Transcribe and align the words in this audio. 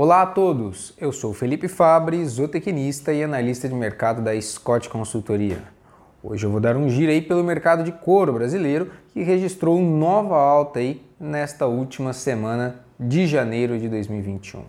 Olá 0.00 0.22
a 0.22 0.26
todos, 0.26 0.94
eu 0.96 1.10
sou 1.10 1.34
Felipe 1.34 1.66
Fabre, 1.66 2.24
zootecnista 2.24 3.12
e 3.12 3.24
analista 3.24 3.68
de 3.68 3.74
mercado 3.74 4.22
da 4.22 4.40
Scott 4.40 4.88
Consultoria. 4.88 5.60
Hoje 6.22 6.46
eu 6.46 6.52
vou 6.52 6.60
dar 6.60 6.76
um 6.76 6.88
giro 6.88 7.10
aí 7.10 7.20
pelo 7.20 7.42
mercado 7.42 7.82
de 7.82 7.90
couro 7.90 8.32
brasileiro 8.32 8.92
que 9.12 9.24
registrou 9.24 9.80
nova 9.80 10.36
alta 10.36 10.78
aí 10.78 11.02
nesta 11.18 11.66
última 11.66 12.12
semana 12.12 12.76
de 12.96 13.26
janeiro 13.26 13.76
de 13.76 13.88
2021. 13.88 14.62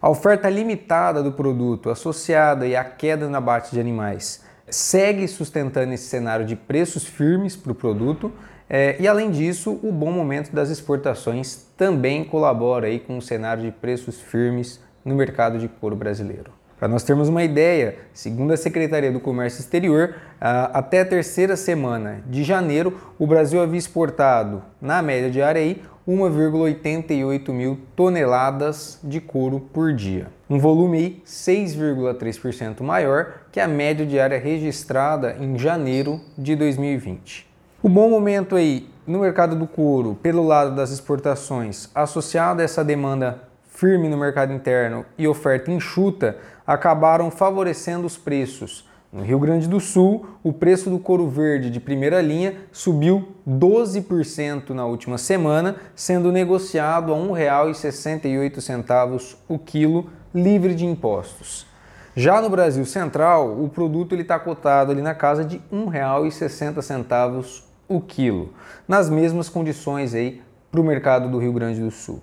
A 0.00 0.08
oferta 0.08 0.48
limitada 0.48 1.24
do 1.24 1.32
produto 1.32 1.90
associada 1.90 2.64
à 2.78 2.84
queda 2.84 3.28
na 3.28 3.38
abate 3.38 3.72
de 3.72 3.80
animais 3.80 4.44
segue 4.70 5.26
sustentando 5.28 5.92
esse 5.92 6.04
cenário 6.04 6.44
de 6.44 6.56
preços 6.56 7.04
firmes 7.04 7.56
para 7.56 7.72
o 7.72 7.74
produto 7.74 8.32
é, 8.70 8.96
e 9.00 9.08
além 9.08 9.30
disso, 9.30 9.80
o 9.82 9.90
bom 9.90 10.12
momento 10.12 10.52
das 10.52 10.68
exportações 10.68 11.66
também 11.76 12.22
colabora 12.22 12.86
aí 12.86 13.00
com 13.00 13.16
o 13.16 13.22
cenário 13.22 13.62
de 13.62 13.70
preços 13.70 14.20
firmes 14.20 14.78
no 15.02 15.14
mercado 15.14 15.58
de 15.58 15.68
couro 15.68 15.96
brasileiro. 15.96 16.52
Para 16.78 16.86
nós 16.86 17.02
termos 17.02 17.28
uma 17.28 17.42
ideia, 17.42 17.96
segundo 18.12 18.52
a 18.52 18.56
Secretaria 18.56 19.10
do 19.10 19.18
Comércio 19.18 19.60
Exterior, 19.60 20.14
até 20.40 21.00
a 21.00 21.04
terceira 21.04 21.56
semana 21.56 22.22
de 22.26 22.44
janeiro, 22.44 22.96
o 23.18 23.26
Brasil 23.26 23.60
havia 23.60 23.78
exportado, 23.78 24.62
na 24.80 25.02
média 25.02 25.28
diária, 25.28 25.60
aí, 25.60 25.82
1,88 26.06 27.52
mil 27.52 27.78
toneladas 27.96 28.98
de 29.02 29.20
couro 29.20 29.60
por 29.72 29.92
dia. 29.92 30.28
Um 30.48 30.58
volume 30.58 31.20
6,3% 31.26 32.80
maior 32.80 33.40
que 33.50 33.58
a 33.58 33.66
média 33.66 34.06
diária 34.06 34.38
registrada 34.38 35.36
em 35.40 35.58
janeiro 35.58 36.20
de 36.38 36.54
2020. 36.54 37.46
O 37.82 37.88
bom 37.88 38.08
momento 38.08 38.56
aí 38.56 38.88
no 39.06 39.20
mercado 39.20 39.56
do 39.56 39.66
couro, 39.66 40.16
pelo 40.22 40.46
lado 40.46 40.74
das 40.74 40.90
exportações, 40.90 41.90
associado 41.94 42.60
a 42.60 42.64
essa 42.64 42.84
demanda 42.84 43.47
firme 43.78 44.08
no 44.08 44.16
mercado 44.16 44.52
interno 44.52 45.06
e 45.16 45.28
oferta 45.28 45.70
enxuta, 45.70 46.36
acabaram 46.66 47.30
favorecendo 47.30 48.08
os 48.08 48.18
preços. 48.18 48.84
No 49.12 49.22
Rio 49.22 49.38
Grande 49.38 49.68
do 49.68 49.78
Sul, 49.78 50.26
o 50.42 50.52
preço 50.52 50.90
do 50.90 50.98
couro 50.98 51.28
verde 51.28 51.70
de 51.70 51.78
primeira 51.78 52.20
linha 52.20 52.56
subiu 52.72 53.28
12% 53.48 54.70
na 54.70 54.84
última 54.84 55.16
semana, 55.16 55.76
sendo 55.94 56.32
negociado 56.32 57.14
a 57.14 57.16
R$ 57.16 57.22
1,68 57.22 59.36
o 59.48 59.56
quilo, 59.60 60.10
livre 60.34 60.74
de 60.74 60.84
impostos. 60.84 61.64
Já 62.16 62.42
no 62.42 62.50
Brasil 62.50 62.84
Central, 62.84 63.62
o 63.62 63.68
produto 63.68 64.16
está 64.16 64.40
cotado 64.40 64.90
ali 64.90 65.02
na 65.02 65.14
casa 65.14 65.44
de 65.44 65.58
R$ 65.70 65.86
1,60 65.86 67.62
o 67.88 68.00
quilo, 68.00 68.52
nas 68.88 69.08
mesmas 69.08 69.48
condições 69.48 70.14
aí 70.14 70.42
para 70.68 70.80
o 70.80 70.84
mercado 70.84 71.30
do 71.30 71.38
Rio 71.38 71.52
Grande 71.52 71.80
do 71.80 71.92
Sul. 71.92 72.20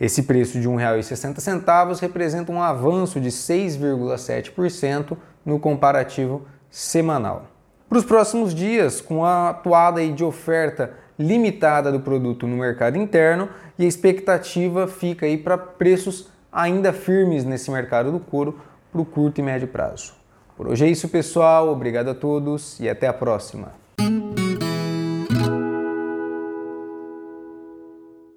Esse 0.00 0.22
preço 0.22 0.60
de 0.60 0.68
R$ 0.68 0.74
1,60 0.74 2.00
representa 2.00 2.52
um 2.52 2.62
avanço 2.62 3.20
de 3.20 3.30
6,7% 3.30 5.16
no 5.44 5.58
comparativo 5.58 6.42
semanal. 6.70 7.46
Para 7.88 7.98
os 7.98 8.04
próximos 8.04 8.54
dias, 8.54 9.00
com 9.00 9.24
a 9.24 9.50
atuada 9.50 10.06
de 10.06 10.22
oferta 10.22 10.92
limitada 11.18 11.90
do 11.90 12.00
produto 12.00 12.46
no 12.46 12.56
mercado 12.56 12.96
interno 12.96 13.48
e 13.78 13.84
a 13.84 13.88
expectativa 13.88 14.86
fica 14.86 15.26
aí 15.26 15.36
para 15.36 15.58
preços 15.58 16.28
ainda 16.52 16.92
firmes 16.92 17.44
nesse 17.44 17.70
mercado 17.70 18.12
do 18.12 18.20
couro 18.20 18.60
para 18.92 19.00
o 19.00 19.04
curto 19.04 19.40
e 19.40 19.42
médio 19.42 19.68
prazo. 19.68 20.12
Por 20.56 20.68
hoje 20.68 20.84
é 20.84 20.88
isso, 20.88 21.08
pessoal. 21.08 21.68
Obrigado 21.68 22.08
a 22.08 22.14
todos 22.14 22.78
e 22.78 22.88
até 22.88 23.08
a 23.08 23.12
próxima. 23.12 23.72